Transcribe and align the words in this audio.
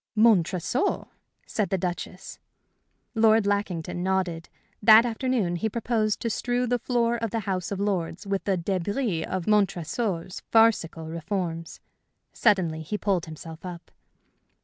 "Montresor?" 0.15 1.03
said 1.45 1.69
the 1.69 1.77
Duchess. 1.77 2.39
Lord 3.13 3.45
Lackington 3.45 4.01
nodded. 4.01 4.49
That 4.81 5.05
afternoon 5.05 5.57
he 5.57 5.69
proposed 5.69 6.21
to 6.21 6.29
strew 6.31 6.65
the 6.65 6.79
floor 6.79 7.17
of 7.17 7.29
the 7.29 7.41
House 7.41 7.71
of 7.71 7.79
Lords 7.79 8.25
with 8.25 8.43
the 8.45 8.57
débris 8.57 9.23
of 9.27 9.45
Montresor's 9.45 10.39
farcical 10.49 11.05
reforms. 11.05 11.81
Suddenly 12.33 12.81
he 12.81 12.97
pulled 12.97 13.27
himself 13.27 13.63
up. 13.63 13.91